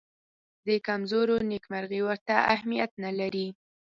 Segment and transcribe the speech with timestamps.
[0.67, 3.47] د کمزورو نېکمرغي ورته اهمیت نه لري.